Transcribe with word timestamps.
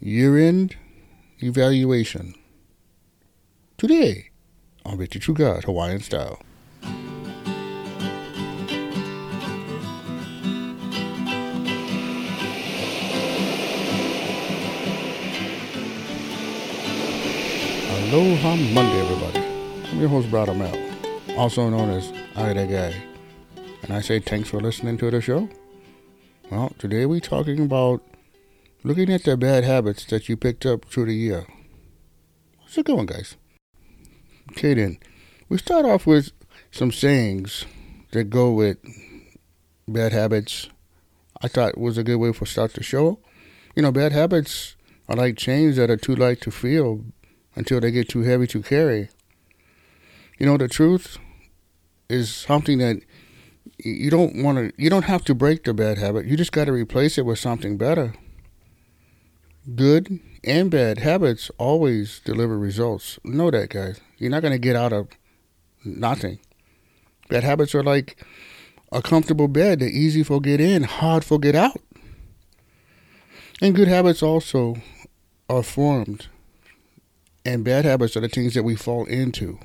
year 0.00 0.38
end 0.38 0.76
evaluation. 1.40 2.34
Today 3.76 4.30
on 4.84 4.96
Victory 4.96 5.20
True 5.20 5.34
God 5.34 5.64
Hawaiian 5.64 6.00
Style. 6.00 6.40
Aloha 18.08 18.56
Monday, 18.56 19.00
everybody. 19.00 19.38
I'm 19.90 20.00
your 20.00 20.08
host, 20.08 20.30
Brad 20.30 20.48
Mel, 20.56 20.76
also 21.38 21.68
known 21.68 21.90
as 21.90 22.10
I 22.34 22.54
That 22.54 22.70
Guy. 22.70 22.94
And 23.82 23.92
I 23.92 24.00
say 24.00 24.18
thanks 24.18 24.48
for 24.48 24.60
listening 24.60 24.96
to 24.98 25.10
the 25.10 25.20
show. 25.20 25.48
Well, 26.50 26.72
today 26.78 27.04
we're 27.06 27.20
talking 27.20 27.60
about 27.60 28.02
looking 28.82 29.10
at 29.12 29.24
the 29.24 29.36
bad 29.36 29.64
habits 29.64 30.04
that 30.06 30.28
you 30.28 30.36
picked 30.36 30.64
up 30.64 30.86
through 30.86 31.06
the 31.06 31.14
year. 31.14 31.46
How's 32.60 32.78
it 32.78 32.86
going, 32.86 33.06
guys? 33.06 33.36
Okay, 34.52 34.74
then. 34.74 34.98
We 35.48 35.58
start 35.58 35.84
off 35.84 36.06
with 36.06 36.32
some 36.70 36.92
sayings 36.92 37.66
that 38.12 38.30
go 38.30 38.52
with 38.52 38.78
bad 39.86 40.12
habits. 40.12 40.68
I 41.42 41.48
thought 41.48 41.76
was 41.78 41.98
a 41.98 42.04
good 42.04 42.16
way 42.16 42.32
for 42.32 42.46
start 42.46 42.72
the 42.74 42.82
show. 42.82 43.20
You 43.74 43.82
know, 43.82 43.92
bad 43.92 44.12
habits 44.12 44.76
are 45.08 45.16
like 45.16 45.36
chains 45.36 45.76
that 45.76 45.90
are 45.90 45.96
too 45.96 46.14
light 46.14 46.40
to 46.42 46.50
feel 46.50 47.04
until 47.54 47.80
they 47.80 47.90
get 47.90 48.08
too 48.08 48.22
heavy 48.22 48.46
to 48.48 48.62
carry. 48.62 49.08
You 50.38 50.46
know, 50.46 50.56
the 50.56 50.68
truth 50.68 51.18
is 52.08 52.32
something 52.34 52.78
that 52.78 53.02
you 53.78 54.10
don't 54.10 54.42
want 54.42 54.58
to, 54.58 54.82
you 54.82 54.88
don't 54.88 55.04
have 55.04 55.24
to 55.24 55.34
break 55.34 55.64
the 55.64 55.74
bad 55.74 55.98
habit. 55.98 56.26
You 56.26 56.36
just 56.36 56.52
got 56.52 56.64
to 56.66 56.72
replace 56.72 57.18
it 57.18 57.26
with 57.26 57.38
something 57.38 57.76
better. 57.76 58.14
Good 59.76 60.20
and 60.42 60.70
bad 60.70 60.98
habits 60.98 61.50
always 61.58 62.20
deliver 62.24 62.58
results. 62.58 63.18
Know 63.24 63.50
that, 63.50 63.70
guys. 63.70 64.00
You're 64.18 64.30
not 64.30 64.42
going 64.42 64.52
to 64.52 64.58
get 64.58 64.76
out 64.76 64.92
of 64.92 65.08
nothing. 65.84 66.40
Bad 67.28 67.44
habits 67.44 67.74
are 67.74 67.82
like 67.82 68.24
a 68.90 69.02
comfortable 69.02 69.48
bed. 69.48 69.80
They're 69.80 69.88
easy 69.88 70.22
for 70.22 70.40
get 70.40 70.60
in, 70.60 70.84
hard 70.84 71.24
for 71.24 71.38
get 71.38 71.54
out. 71.54 71.80
And 73.60 73.74
good 73.74 73.88
habits 73.88 74.22
also 74.22 74.76
are 75.48 75.62
formed 75.62 76.28
and 77.44 77.64
bad 77.64 77.84
habits 77.84 78.16
are 78.16 78.20
the 78.20 78.28
things 78.28 78.54
that 78.54 78.62
we 78.62 78.76
fall 78.76 79.04
into. 79.06 79.58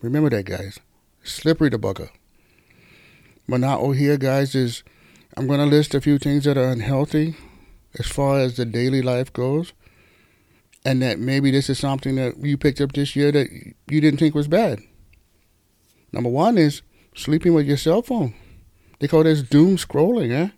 Remember 0.00 0.30
that, 0.30 0.44
guys. 0.44 0.78
Slippery 1.22 1.68
the 1.68 1.78
bugger. 1.78 2.10
But 3.48 3.92
here, 3.92 4.16
guys, 4.16 4.54
is 4.54 4.82
I'm 5.36 5.46
going 5.46 5.58
to 5.58 5.66
list 5.66 5.94
a 5.94 6.00
few 6.00 6.18
things 6.18 6.44
that 6.44 6.56
are 6.56 6.70
unhealthy 6.70 7.36
as 7.98 8.06
far 8.06 8.38
as 8.38 8.56
the 8.56 8.64
daily 8.64 9.02
life 9.02 9.32
goes. 9.32 9.72
And 10.84 11.02
that 11.02 11.18
maybe 11.18 11.50
this 11.50 11.68
is 11.68 11.78
something 11.78 12.16
that 12.16 12.38
you 12.38 12.56
picked 12.56 12.80
up 12.80 12.92
this 12.92 13.14
year 13.14 13.30
that 13.32 13.48
you 13.88 14.00
didn't 14.00 14.18
think 14.18 14.34
was 14.34 14.48
bad. 14.48 14.80
Number 16.12 16.30
one 16.30 16.56
is 16.56 16.82
sleeping 17.14 17.52
with 17.52 17.66
your 17.66 17.76
cell 17.76 18.02
phone. 18.02 18.34
They 18.98 19.08
call 19.08 19.24
this 19.24 19.42
doom 19.42 19.76
scrolling, 19.76 20.32
eh? 20.32 20.50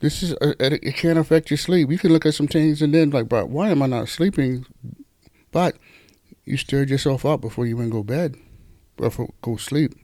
This 0.00 0.22
is 0.22 0.32
uh, 0.34 0.54
it 0.58 0.96
Can't 0.96 1.18
affect 1.18 1.50
your 1.50 1.58
sleep. 1.58 1.90
You 1.90 1.98
can 1.98 2.12
look 2.12 2.26
at 2.26 2.34
some 2.34 2.48
things 2.48 2.82
and 2.82 2.92
then 2.92 3.10
like, 3.10 3.28
but 3.28 3.48
why 3.48 3.70
am 3.70 3.82
I 3.82 3.86
not 3.86 4.08
sleeping? 4.08 4.66
But 5.52 5.76
you 6.44 6.56
stirred 6.56 6.90
yourself 6.90 7.24
up 7.24 7.40
before 7.40 7.66
you 7.66 7.76
went 7.76 7.92
go 7.92 8.02
bed, 8.02 8.36
before 8.96 9.32
go 9.42 9.56
sleep. 9.56 9.94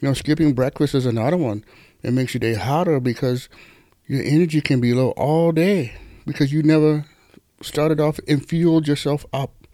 You 0.00 0.08
know, 0.08 0.14
skipping 0.14 0.54
breakfast 0.54 0.94
is 0.94 1.06
another 1.06 1.36
one. 1.36 1.64
It 2.02 2.12
makes 2.12 2.34
your 2.34 2.38
day 2.38 2.54
hotter 2.54 3.00
because 3.00 3.48
your 4.10 4.24
energy 4.24 4.60
can 4.60 4.80
be 4.80 4.92
low 4.92 5.10
all 5.10 5.52
day 5.52 5.92
because 6.26 6.52
you 6.52 6.64
never 6.64 7.04
started 7.62 8.00
off 8.00 8.18
and 8.26 8.44
fueled 8.44 8.88
yourself 8.88 9.24
up. 9.32 9.68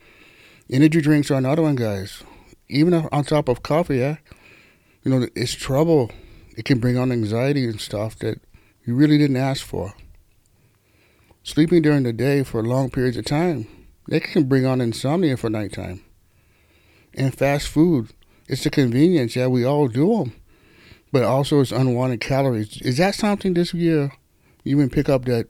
Energy 0.69 1.01
drinks 1.01 1.31
are 1.31 1.39
another 1.39 1.63
one, 1.63 1.75
guys. 1.75 2.23
Even 2.69 2.93
on 2.93 3.25
top 3.25 3.49
of 3.49 3.63
coffee, 3.63 3.97
yeah, 3.97 4.17
you 5.03 5.11
know, 5.11 5.27
it's 5.35 5.55
trouble. 5.55 6.11
It 6.55 6.67
can 6.67 6.81
bring 6.81 6.99
on 6.99 7.13
anxiety 7.13 7.65
and 7.65 7.81
stuff 7.81 8.19
that 8.19 8.43
you 8.85 8.95
really 8.95 9.17
didn't 9.17 9.39
ask 9.39 9.65
for. 9.65 9.95
Sleeping 11.43 11.81
during 11.81 12.03
the 12.03 12.13
day 12.13 12.43
for 12.43 12.63
long 12.63 12.91
periods 12.91 13.17
of 13.17 13.25
time 13.25 13.67
they 14.07 14.21
can 14.21 14.45
bring 14.45 14.67
on 14.67 14.83
insomnia 14.83 15.39
for 15.39 15.49
nighttime. 15.49 16.05
And 17.15 17.35
fast 17.35 17.69
food, 17.69 18.11
it's 18.49 18.65
the 18.65 18.71
convenience. 18.71 19.35
Yeah, 19.35 19.47
we 19.47 19.65
all 19.65 19.89
do 19.89 20.19
them. 20.19 20.33
But 21.11 21.25
also 21.25 21.61
it's 21.61 21.73
unwanted 21.73 22.21
calories. 22.21 22.83
Is 22.83 22.99
that 22.99 23.15
something 23.15 23.55
this 23.55 23.73
year 23.73 24.13
can 24.75 24.91
pick 24.91 25.09
up 25.09 25.27
that 25.27 25.47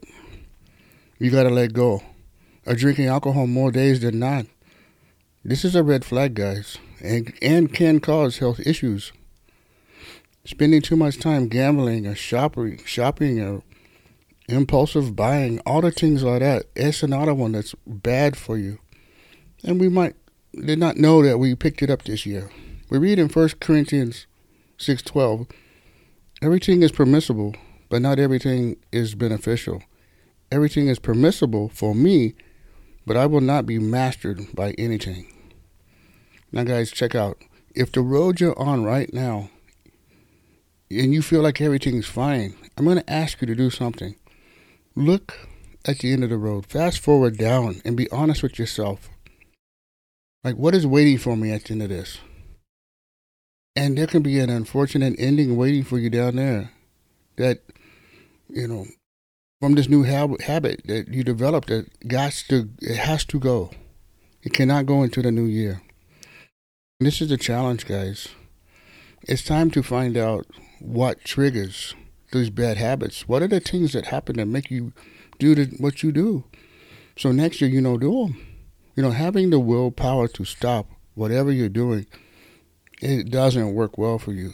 you 1.17 1.31
got 1.31 1.43
to 1.43 1.49
let 1.49 1.73
go? 1.73 2.03
Or 2.67 2.75
drinking 2.75 3.07
alcohol 3.07 3.47
more 3.47 3.71
days 3.71 4.01
than 4.01 4.19
not? 4.19 4.45
This 5.43 5.63
is 5.63 5.75
a 5.75 5.81
red 5.81 6.03
flag, 6.03 6.35
guys, 6.35 6.77
and, 7.01 7.33
and 7.41 7.73
can 7.73 7.99
cause 7.99 8.37
health 8.37 8.59
issues. 8.59 9.13
Spending 10.45 10.81
too 10.81 10.97
much 10.97 11.19
time 11.19 11.47
gambling 11.47 12.05
or 12.05 12.15
shopping, 12.15 12.83
shopping 12.85 13.41
or 13.41 13.63
impulsive 14.47 15.15
buying, 15.15 15.59
all 15.65 15.81
the 15.81 15.91
things 15.91 16.23
like 16.23 16.41
that. 16.41 16.65
It's 16.75 17.01
another 17.01 17.33
one 17.33 17.53
that's 17.53 17.75
bad 17.85 18.37
for 18.37 18.57
you. 18.57 18.79
And 19.63 19.79
we 19.79 19.89
might 19.89 20.15
did 20.53 20.79
not 20.79 20.97
know 20.97 21.23
that 21.23 21.37
we 21.37 21.55
picked 21.55 21.81
it 21.81 21.89
up 21.89 22.03
this 22.03 22.25
year. 22.25 22.49
We 22.89 22.97
read 22.97 23.19
in 23.19 23.29
1 23.29 23.49
Corinthians 23.59 24.27
6:12, 24.79 25.49
everything 26.41 26.83
is 26.83 26.91
permissible, 26.91 27.55
but 27.89 28.01
not 28.01 28.19
everything 28.19 28.77
is 28.91 29.15
beneficial. 29.15 29.83
Everything 30.51 30.87
is 30.87 30.99
permissible 30.99 31.69
for 31.69 31.93
me, 31.93 32.35
but 33.05 33.17
I 33.17 33.25
will 33.25 33.41
not 33.41 33.65
be 33.65 33.79
mastered 33.79 34.55
by 34.55 34.71
anything. 34.71 35.33
Now 36.51 36.63
guys, 36.63 36.91
check 36.91 37.15
out. 37.15 37.41
If 37.75 37.91
the 37.91 38.01
road 38.01 38.39
you're 38.39 38.57
on 38.57 38.83
right 38.83 39.13
now 39.13 39.49
and 40.89 41.13
you 41.13 41.21
feel 41.21 41.41
like 41.41 41.61
everything's 41.61 42.07
fine, 42.07 42.55
I'm 42.77 42.85
going 42.85 42.97
to 42.97 43.09
ask 43.09 43.41
you 43.41 43.47
to 43.47 43.55
do 43.55 43.69
something. 43.69 44.15
Look 44.95 45.37
at 45.85 45.99
the 45.99 46.11
end 46.11 46.23
of 46.23 46.29
the 46.29 46.37
road. 46.37 46.65
Fast 46.65 46.99
forward 46.99 47.37
down 47.37 47.81
and 47.85 47.95
be 47.95 48.09
honest 48.09 48.41
with 48.41 48.57
yourself. 48.57 49.09
Like, 50.43 50.55
what 50.55 50.75
is 50.75 50.87
waiting 50.87 51.17
for 51.17 51.35
me 51.35 51.51
at 51.51 51.65
the 51.65 51.73
end 51.73 51.83
of 51.83 51.89
this? 51.89 52.19
And 53.75 53.97
there 53.97 54.07
can 54.07 54.23
be 54.23 54.39
an 54.39 54.49
unfortunate 54.49 55.15
ending 55.19 55.55
waiting 55.55 55.83
for 55.83 55.99
you 55.99 56.09
down 56.09 56.37
there 56.37 56.71
that, 57.35 57.61
you 58.49 58.67
know, 58.67 58.85
from 59.59 59.75
this 59.75 59.89
new 59.89 60.03
habit, 60.03 60.41
habit 60.41 60.81
that 60.85 61.07
you 61.07 61.23
developed 61.23 61.69
that 61.69 62.07
got 62.07 62.31
to, 62.49 62.69
it 62.81 62.97
has 62.97 63.25
to 63.25 63.39
go. 63.39 63.71
It 64.43 64.53
cannot 64.53 64.85
go 64.85 65.03
into 65.03 65.21
the 65.21 65.31
new 65.31 65.45
year. 65.45 65.81
And 66.99 67.07
this 67.07 67.21
is 67.21 67.29
the 67.29 67.37
challenge, 67.37 67.85
guys. 67.85 68.29
It's 69.23 69.43
time 69.43 69.71
to 69.71 69.83
find 69.83 70.15
out 70.15 70.45
what 70.79 71.23
triggers 71.23 71.95
these 72.31 72.49
bad 72.49 72.77
habits? 72.77 73.27
What 73.27 73.41
are 73.41 73.47
the 73.47 73.59
things 73.59 73.93
that 73.93 74.07
happen 74.07 74.37
that 74.37 74.45
make 74.45 74.69
you 74.69 74.93
do 75.39 75.55
the, 75.55 75.65
what 75.77 76.03
you 76.03 76.11
do? 76.11 76.43
So 77.17 77.31
next 77.31 77.61
year, 77.61 77.69
you 77.69 77.81
know, 77.81 77.97
do 77.97 78.11
them. 78.11 78.47
You 78.95 79.03
know, 79.03 79.11
having 79.11 79.49
the 79.49 79.59
willpower 79.59 80.27
to 80.29 80.45
stop 80.45 80.87
whatever 81.13 81.51
you're 81.51 81.69
doing, 81.69 82.07
it 83.01 83.29
doesn't 83.29 83.73
work 83.73 83.97
well 83.97 84.17
for 84.17 84.31
you. 84.31 84.53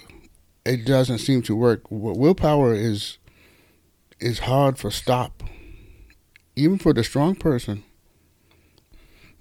It 0.66 0.86
doesn't 0.86 1.20
seem 1.20 1.42
to 1.44 1.56
work. 1.56 1.84
Willpower 1.90 2.74
is 2.74 3.18
is 4.24 4.40
hard 4.40 4.78
for 4.78 4.90
stop, 4.90 5.44
even 6.56 6.78
for 6.78 6.94
the 6.94 7.04
strong 7.04 7.36
person. 7.36 7.84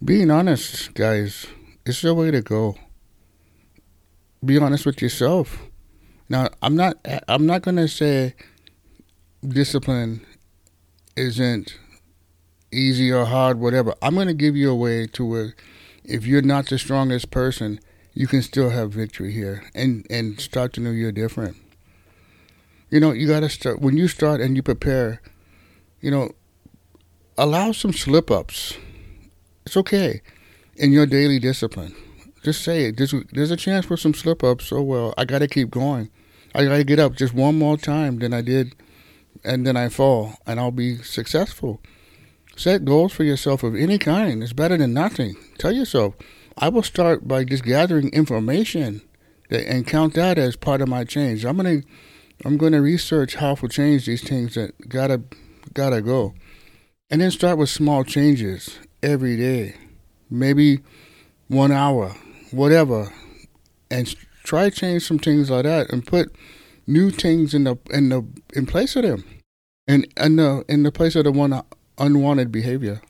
Being 0.05 0.31
honest, 0.31 0.93
guys, 0.95 1.47
is 1.87 2.03
the 2.03 2.15
way 2.15 2.31
to 2.31 2.43
go. 2.43 2.77
Be 4.45 4.59
honest 4.59 4.85
with 4.85 5.01
yourself 5.01 5.59
now, 6.33 6.49
I'm 6.63 6.75
not. 6.77 6.97
I'm 7.29 7.45
not 7.45 7.63
to 7.65 7.87
say 7.89 8.35
discipline 9.47 10.25
isn't 11.15 11.77
easy 12.73 13.13
or 13.13 13.27
hard, 13.27 13.61
whatever. 13.61 13.95
I'm 14.01 14.15
to 14.29 14.33
give 14.33 14.57
you 14.57 14.71
a 14.71 14.75
way 14.75 15.07
to 15.09 15.27
where, 15.27 15.55
if 16.05 16.25
you're 16.25 16.41
not 16.41 16.71
the 16.71 16.79
strongest 16.79 17.31
person, 17.31 17.81
you 18.15 18.27
can 18.27 18.41
still 18.41 18.71
have 18.71 18.93
victory 18.93 19.31
here 19.31 19.63
and 19.75 20.07
and 20.09 20.41
start 20.41 20.73
the 20.73 20.81
new 20.81 20.93
year 20.93 21.13
different. 21.13 21.59
You 22.93 23.01
know, 23.01 23.13
you 23.13 23.27
got 23.27 23.41
to 23.41 23.49
start 23.49 23.81
when 23.81 23.97
you 23.97 24.07
start 24.07 24.43
and 24.43 24.55
you 24.55 24.63
prepare. 24.63 25.23
You 26.03 26.11
know, 26.11 26.31
allow 27.39 27.73
some 27.73 27.95
slip 27.95 28.31
ups. 28.31 28.77
It's 29.65 29.79
okay 29.79 30.21
in 30.77 30.93
your 30.93 31.07
daily 31.07 31.39
discipline. 31.39 31.97
Just 32.45 32.63
say 32.63 32.85
it. 32.85 32.99
There's, 32.99 33.15
there's 33.33 33.51
a 33.51 33.57
chance 33.57 33.87
for 33.87 33.97
some 33.97 34.13
slip 34.13 34.45
ups. 34.45 34.71
Oh 34.73 34.83
well, 34.83 35.15
I 35.17 35.25
got 35.25 35.39
to 35.39 35.49
keep 35.49 35.71
going. 35.71 36.11
I 36.55 36.65
gotta 36.65 36.85
get 36.85 36.99
up 36.99 37.15
just 37.15 37.33
one 37.33 37.59
more 37.59 37.79
time 37.79 38.19
than 38.19 38.35
I 38.35 38.43
did, 38.43 38.75
and 39.43 39.67
then 39.67 39.75
I 39.75 39.89
fall, 39.89 40.35
and 40.47 40.61
I'll 40.61 40.71
be 40.71 40.99
successful. 40.99 41.81
Set 42.57 42.85
goals 42.85 43.15
for 43.15 43.25
yourself 43.25 43.63
of 43.63 43.75
any 43.75 43.97
kind. 43.97 44.43
It's 44.43 44.53
better 44.53 44.77
than 44.77 44.93
nothing. 44.93 45.37
Tell 45.57 45.73
yourself, 45.73 46.15
I 46.59 46.69
will 46.69 46.83
start 46.83 47.27
by 47.27 47.45
just 47.45 47.65
gathering 47.65 48.11
information 48.11 49.01
and 49.51 49.87
count 49.87 50.13
that 50.15 50.37
as 50.37 50.57
part 50.57 50.83
of 50.83 50.89
my 50.89 51.05
change. 51.05 51.47
I'm 51.47 51.57
gonna, 51.57 51.83
I'm 52.45 52.57
gonna 52.57 52.83
research 52.83 53.37
how 53.37 53.55
to 53.55 53.69
change 53.69 54.07
these 54.07 54.23
things 54.23 54.55
that 54.55 54.89
gotta, 54.89 55.23
gotta 55.75 56.01
go. 56.03 56.35
And 57.11 57.21
then 57.21 57.31
start 57.31 57.59
with 57.59 57.69
small 57.69 58.05
changes 58.05 58.79
every 59.03 59.37
day, 59.37 59.77
maybe 60.31 60.81
one 61.49 61.71
hour, 61.71 62.17
whatever, 62.51 63.13
and 63.91 64.15
try 64.45 64.71
change 64.71 65.07
some 65.07 65.19
things 65.19 65.51
like 65.51 65.65
that, 65.65 65.93
and 65.93 66.07
put 66.07 66.35
new 66.87 67.11
things 67.11 67.55
in 67.55 67.65
the 67.65 67.77
in 67.91 68.09
the 68.09 68.27
in 68.55 68.67
place 68.67 68.97
of 68.97 69.03
them, 69.03 69.25
and 69.87 70.07
in 70.17 70.37
the 70.37 70.65
in 70.69 70.83
the 70.83 70.93
place 70.93 71.15
of 71.15 71.25
the 71.25 71.33
one 71.33 71.63
unwanted 71.99 72.51
behavior. 72.51 73.03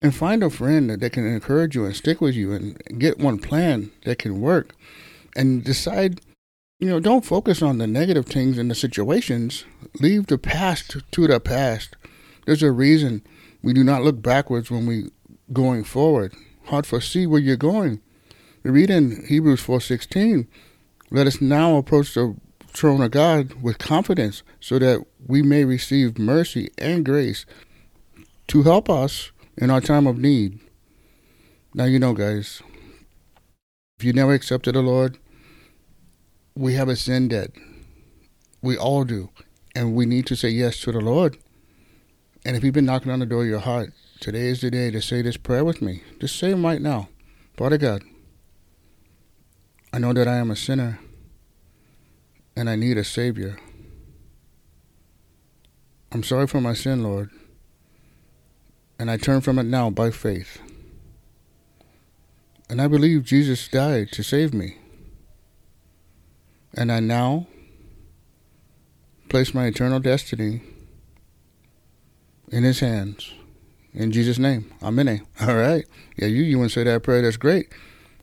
And 0.00 0.14
find 0.14 0.44
a 0.44 0.50
friend 0.50 0.90
that, 0.90 1.00
that 1.00 1.12
can 1.12 1.26
encourage 1.26 1.74
you 1.74 1.84
and 1.84 1.96
stick 1.96 2.20
with 2.20 2.36
you, 2.36 2.52
and 2.52 2.80
get 2.98 3.18
one 3.18 3.38
plan 3.38 3.90
that 4.04 4.20
can 4.20 4.40
work, 4.40 4.74
and 5.34 5.64
decide 5.64 6.20
you 6.78 6.88
know, 6.88 7.00
don't 7.00 7.24
focus 7.24 7.60
on 7.60 7.78
the 7.78 7.86
negative 7.86 8.26
things 8.26 8.56
in 8.56 8.68
the 8.68 8.74
situations. 8.74 9.64
Leave 10.00 10.26
the 10.26 10.38
past 10.38 10.96
to 11.10 11.26
the 11.26 11.40
past. 11.40 11.96
There's 12.46 12.62
a 12.62 12.70
reason 12.70 13.22
we 13.62 13.72
do 13.72 13.82
not 13.82 14.02
look 14.02 14.22
backwards 14.22 14.70
when 14.70 14.86
we 14.86 15.10
going 15.52 15.82
forward. 15.82 16.34
Hard 16.66 16.86
foresee 16.86 17.26
where 17.26 17.40
you're 17.40 17.56
going. 17.56 18.00
We 18.62 18.70
read 18.70 18.90
in 18.90 19.24
Hebrews 19.26 19.60
4:16, 19.60 20.46
"Let 21.10 21.26
us 21.26 21.40
now 21.40 21.76
approach 21.76 22.14
the 22.14 22.36
throne 22.68 23.02
of 23.02 23.10
God 23.10 23.54
with 23.62 23.78
confidence, 23.78 24.42
so 24.60 24.78
that 24.78 25.04
we 25.26 25.42
may 25.42 25.64
receive 25.64 26.18
mercy 26.18 26.70
and 26.78 27.04
grace 27.04 27.44
to 28.48 28.62
help 28.62 28.88
us 28.88 29.32
in 29.56 29.70
our 29.70 29.80
time 29.80 30.06
of 30.06 30.18
need." 30.18 30.60
Now 31.74 31.86
you 31.86 31.98
know, 31.98 32.12
guys, 32.12 32.62
if 33.98 34.04
you 34.04 34.12
never 34.12 34.32
accepted 34.32 34.74
the 34.74 34.82
Lord, 34.82 35.18
we 36.58 36.74
have 36.74 36.88
a 36.88 36.96
sin 36.96 37.28
debt. 37.28 37.52
We 38.60 38.76
all 38.76 39.04
do. 39.04 39.30
And 39.76 39.94
we 39.94 40.06
need 40.06 40.26
to 40.26 40.34
say 40.34 40.48
yes 40.48 40.80
to 40.80 40.90
the 40.90 41.00
Lord. 41.00 41.38
And 42.44 42.56
if 42.56 42.64
you've 42.64 42.74
been 42.74 42.84
knocking 42.84 43.12
on 43.12 43.20
the 43.20 43.26
door 43.26 43.42
of 43.42 43.48
your 43.48 43.60
heart, 43.60 43.92
today 44.18 44.48
is 44.48 44.60
the 44.60 44.70
day 44.70 44.90
to 44.90 45.00
say 45.00 45.22
this 45.22 45.36
prayer 45.36 45.64
with 45.64 45.80
me. 45.80 46.02
Just 46.20 46.36
say 46.36 46.50
them 46.50 46.66
right 46.66 46.82
now. 46.82 47.08
Father 47.56 47.78
God, 47.78 48.02
I 49.92 49.98
know 49.98 50.12
that 50.12 50.26
I 50.26 50.36
am 50.38 50.50
a 50.50 50.56
sinner 50.56 50.98
and 52.56 52.68
I 52.68 52.74
need 52.74 52.98
a 52.98 53.04
Savior. 53.04 53.56
I'm 56.10 56.24
sorry 56.24 56.48
for 56.48 56.60
my 56.60 56.74
sin, 56.74 57.04
Lord, 57.04 57.30
and 58.98 59.08
I 59.10 59.16
turn 59.16 59.42
from 59.42 59.60
it 59.60 59.64
now 59.64 59.90
by 59.90 60.10
faith. 60.10 60.60
And 62.68 62.82
I 62.82 62.88
believe 62.88 63.22
Jesus 63.22 63.68
died 63.68 64.10
to 64.12 64.24
save 64.24 64.52
me. 64.52 64.78
And 66.74 66.92
I 66.92 67.00
now 67.00 67.46
place 69.28 69.54
my 69.54 69.66
eternal 69.66 70.00
destiny 70.00 70.62
in 72.50 72.64
his 72.64 72.80
hands. 72.80 73.32
In 73.94 74.12
Jesus' 74.12 74.38
name. 74.38 74.72
Amen. 74.82 75.26
All 75.40 75.56
right. 75.56 75.84
Yeah, 76.16 76.28
you, 76.28 76.42
you 76.42 76.58
want 76.58 76.70
to 76.70 76.74
say 76.74 76.84
that 76.84 77.02
prayer. 77.02 77.22
That's 77.22 77.36
great. 77.36 77.68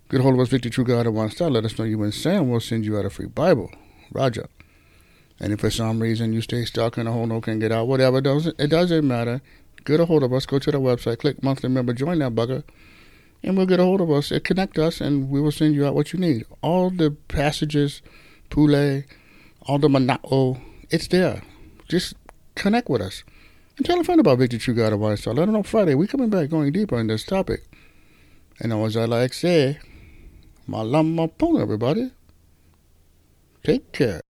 Get 0.10 0.20
a 0.20 0.24
hold 0.24 0.36
of 0.36 0.40
us, 0.40 0.50
Victory 0.50 0.72
True 0.72 0.84
God 0.84 1.08
at 1.08 1.14
one 1.14 1.32
star. 1.32 1.50
Let 1.50 1.66
us 1.66 1.78
know 1.78 1.86
you 1.86 1.98
went 1.98 2.14
Sam. 2.14 2.50
We'll 2.50 2.60
send 2.60 2.86
you 2.86 2.98
out 2.98 3.06
a 3.06 3.10
free 3.10 3.26
Bible. 3.26 3.72
Roger. 4.12 4.48
And 5.40 5.52
if 5.52 5.60
for 5.60 5.70
some 5.70 6.00
reason 6.00 6.32
you 6.32 6.42
stay 6.42 6.64
stuck 6.66 6.98
in 6.98 7.08
a 7.08 7.12
hole, 7.12 7.28
no 7.28 7.42
can 7.42 7.60
get 7.60 7.72
out, 7.72 7.88
whatever, 7.88 8.22
doesn't, 8.22 8.60
it 8.60 8.68
doesn't 8.68 9.06
matter. 9.06 9.42
Get 9.84 10.00
a 10.00 10.06
hold 10.06 10.24
of 10.24 10.32
us. 10.34 10.46
Go 10.46 10.60
to 10.60 10.72
the 10.72 10.80
website, 10.80 11.20
click 11.20 11.44
monthly 11.44 11.70
member, 11.70 11.94
join 11.94 12.20
that 12.20 12.34
bugger, 12.34 12.64
and 13.44 13.58
we'll 13.58 13.66
get 13.66 13.80
a 13.80 13.84
hold 13.84 14.02
of 14.02 14.10
us. 14.10 14.32
Connect 14.44 14.80
us, 14.80 15.02
and 15.02 15.30
we 15.30 15.42
will 15.42 15.52
send 15.52 15.76
you 15.76 15.86
out 15.86 15.94
what 15.94 16.14
you 16.14 16.20
need. 16.20 16.46
All 16.62 16.90
the 16.90 17.12
passages 17.28 18.02
Pule, 18.50 19.04
all 19.62 19.80
the 19.80 19.88
Manao. 19.88 20.60
It's 20.90 21.08
there. 21.08 21.42
Just 21.88 22.16
connect 22.56 22.90
with 22.90 23.02
us. 23.02 23.24
And 23.78 23.86
tell 23.86 24.00
a 24.00 24.04
friend 24.04 24.20
about 24.20 24.40
Victory 24.40 24.60
True 24.60 24.74
God 24.74 24.94
of 24.94 25.20
Star. 25.20 25.34
Let 25.34 25.46
them 25.46 25.56
know 25.56 25.64
Friday. 25.64 25.96
we 25.96 26.08
coming 26.08 26.30
back 26.30 26.50
going 26.50 26.72
deeper 26.72 27.00
in 27.00 27.08
this 27.08 27.26
topic. 27.26 27.64
And 28.60 28.72
as 28.72 28.96
I 28.96 29.06
like 29.06 29.34
say, 29.34 29.80
Malama 30.68 31.32
Pono, 31.38 31.62
everybody. 31.62 32.12
Take 33.64 33.92
care. 33.92 34.25